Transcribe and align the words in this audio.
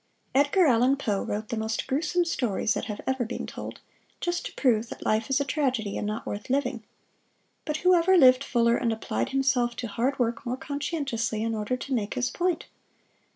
Edgar 0.33 0.65
Allan 0.65 0.97
Poe 0.97 1.21
wrote 1.21 1.49
the 1.49 1.57
most 1.57 1.85
gruesome 1.85 2.25
stories 2.25 2.73
that 2.73 2.85
have 2.85 3.01
ever 3.05 3.23
been 3.23 3.45
told, 3.45 3.81
just 4.19 4.47
to 4.47 4.53
prove 4.53 4.89
that 4.89 5.05
life 5.05 5.29
is 5.29 5.39
a 5.39 5.45
tragedy 5.45 5.95
and 5.95 6.07
not 6.07 6.25
worth 6.25 6.49
living. 6.49 6.81
But 7.65 7.77
who 7.85 7.93
ever 7.93 8.17
lived 8.17 8.43
fuller 8.43 8.75
and 8.77 8.91
applied 8.91 9.29
himself 9.29 9.75
to 9.75 9.87
hard 9.87 10.17
work 10.17 10.43
more 10.43 10.57
conscientiously 10.57 11.43
in 11.43 11.53
order 11.53 11.77
to 11.77 11.93
make 11.93 12.15
his 12.15 12.31
point? 12.31 12.65